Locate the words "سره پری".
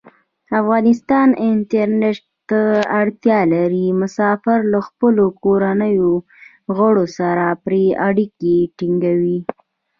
7.17-7.85